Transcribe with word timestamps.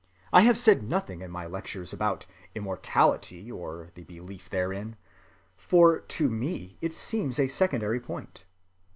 I 0.33 0.41
have 0.41 0.57
said 0.57 0.81
nothing 0.81 1.21
in 1.21 1.29
my 1.29 1.45
lectures 1.45 1.93
about 1.93 2.25
immortality 2.55 3.51
or 3.51 3.91
the 3.93 4.03
belief 4.03 4.49
therein, 4.49 4.95
for 5.55 5.99
to 5.99 6.27
me 6.27 6.79
it 6.81 6.95
seems 6.95 7.37
a 7.39 7.47
secondary 7.47 7.99
point. 7.99 8.43